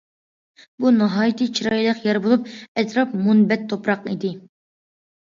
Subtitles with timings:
[0.85, 2.51] بۇ ناھايىتى چىرايلىق يەر بولۇپ،
[2.83, 4.37] ئەتراپ مۇنبەت تۇپراق ئىدى.